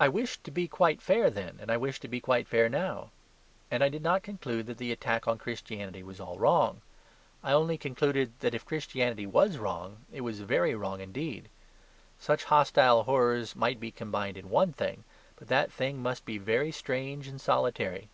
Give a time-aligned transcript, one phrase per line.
[0.00, 3.12] I wished to be quite fair then, and I wish to be quite fair now;
[3.70, 6.80] and I did not conclude that the attack on Christianity was all wrong.
[7.40, 11.50] I only concluded that if Christianity was wrong, it was very wrong indeed.
[12.18, 15.04] Such hostile horrors might be combined in one thing,
[15.36, 18.08] but that thing must be very strange and solitary.